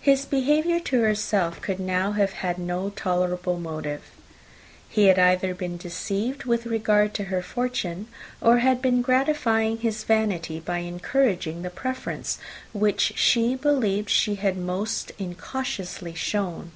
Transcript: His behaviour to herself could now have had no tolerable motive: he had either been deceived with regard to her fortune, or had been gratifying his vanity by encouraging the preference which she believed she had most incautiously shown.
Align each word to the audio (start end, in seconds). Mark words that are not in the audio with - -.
His 0.00 0.24
behaviour 0.26 0.78
to 0.78 1.00
herself 1.00 1.60
could 1.60 1.80
now 1.80 2.12
have 2.12 2.34
had 2.34 2.56
no 2.56 2.90
tolerable 2.90 3.58
motive: 3.58 4.02
he 4.88 5.06
had 5.06 5.18
either 5.18 5.56
been 5.56 5.76
deceived 5.76 6.44
with 6.44 6.66
regard 6.66 7.12
to 7.14 7.24
her 7.24 7.42
fortune, 7.42 8.06
or 8.40 8.58
had 8.58 8.80
been 8.80 9.02
gratifying 9.02 9.78
his 9.78 10.04
vanity 10.04 10.60
by 10.60 10.78
encouraging 10.78 11.62
the 11.62 11.70
preference 11.70 12.38
which 12.72 13.14
she 13.16 13.56
believed 13.56 14.08
she 14.08 14.36
had 14.36 14.56
most 14.56 15.10
incautiously 15.18 16.14
shown. 16.14 16.70